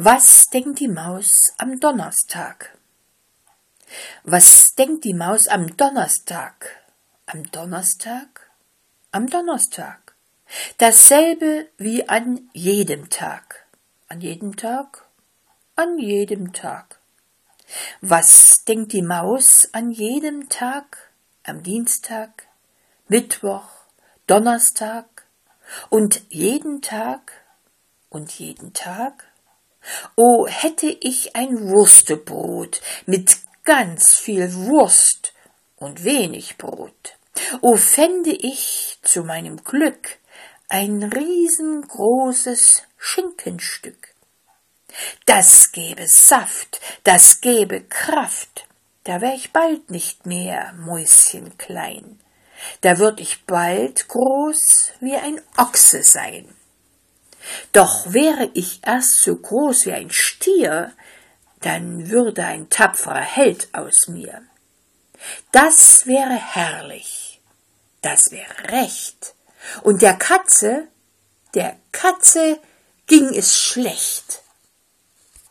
[0.00, 2.78] Was denkt die Maus am Donnerstag?
[4.22, 6.84] Was denkt die Maus am Donnerstag?
[7.26, 8.48] Am Donnerstag?
[9.10, 10.14] Am Donnerstag.
[10.76, 13.66] Dasselbe wie an jedem Tag.
[14.06, 15.04] An jedem Tag?
[15.74, 17.00] An jedem Tag.
[18.00, 21.10] Was denkt die Maus an jedem Tag?
[21.42, 22.44] Am Dienstag,
[23.08, 23.68] Mittwoch,
[24.28, 25.24] Donnerstag
[25.90, 27.32] und jeden Tag
[28.10, 29.24] und jeden Tag?
[30.16, 35.32] O hätte ich ein Wurstebrot mit ganz viel Wurst
[35.76, 37.16] und wenig Brot.
[37.60, 40.18] O fände ich zu meinem Glück
[40.68, 44.14] ein riesengroßes Schinkenstück.
[45.26, 48.66] Das gäbe Saft, das gäbe Kraft,
[49.04, 52.20] da wär ich bald nicht mehr Mäuschen klein,
[52.80, 56.54] da würd ich bald groß wie ein Ochse sein.
[57.72, 60.92] Doch wäre ich erst so groß wie ein Stier,
[61.60, 64.42] dann würde ein tapferer Held aus mir.
[65.52, 67.40] Das wäre herrlich,
[68.02, 69.34] das wäre recht.
[69.82, 70.88] Und der Katze,
[71.54, 72.58] der Katze
[73.06, 74.42] ging es schlecht.